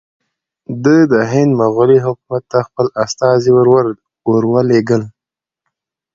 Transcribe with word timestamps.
ده 0.83 0.97
د 1.11 1.13
هند 1.31 1.51
مغولي 1.61 1.99
حکومت 2.05 2.43
ته 2.51 2.59
خپل 2.67 2.87
استازي 3.03 3.51
ور 4.27 4.35
ولېږل. 4.53 5.03